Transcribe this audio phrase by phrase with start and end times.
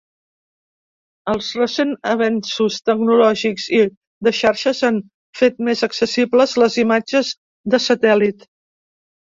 [1.33, 3.83] Els recents avenços tecnològics i
[4.29, 4.99] de xarxes han
[5.43, 7.33] fet més accessibles les imatges
[7.77, 8.47] de satèl·lit.